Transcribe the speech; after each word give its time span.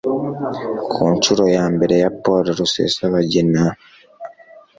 ku 0.91 1.01
nshuro 1.15 1.43
ya 1.55 1.65
mbere 1.73 1.95
ya 2.03 2.09
Paul 2.21 2.43
Rusesabagina, 2.57 3.61